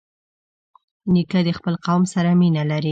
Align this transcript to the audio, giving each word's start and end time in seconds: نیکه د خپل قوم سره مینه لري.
نیکه 1.13 1.39
د 1.47 1.49
خپل 1.57 1.73
قوم 1.85 2.03
سره 2.13 2.29
مینه 2.39 2.63
لري. 2.69 2.79